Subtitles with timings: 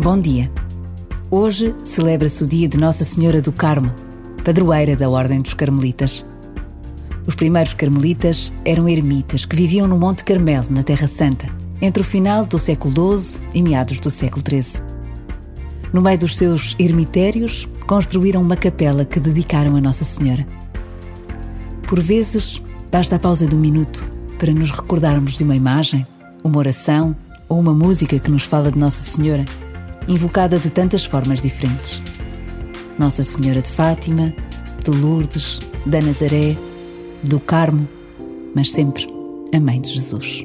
[0.00, 0.48] Bom dia.
[1.28, 3.92] Hoje celebra-se o dia de Nossa Senhora do Carmo,
[4.44, 6.24] padroeira da Ordem dos Carmelitas.
[7.26, 11.48] Os primeiros carmelitas eram ermitas que viviam no Monte Carmelo, na Terra Santa,
[11.82, 14.84] entre o final do século XII e meados do século XIII.
[15.92, 20.46] No meio dos seus ermitérios, construíram uma capela que dedicaram a Nossa Senhora.
[21.88, 26.06] Por vezes, basta a pausa de um minuto para nos recordarmos de uma imagem,
[26.44, 27.16] uma oração
[27.48, 29.44] ou uma música que nos fala de Nossa Senhora,
[30.08, 32.02] invocada de tantas formas diferentes.
[32.98, 34.34] Nossa Senhora de Fátima,
[34.82, 36.56] de Lourdes, da Nazaré,
[37.22, 37.88] do Carmo,
[38.54, 39.06] mas sempre
[39.54, 40.44] a Mãe de Jesus.